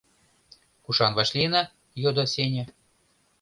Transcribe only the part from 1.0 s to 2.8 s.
вашлийына?— йодо Сеня.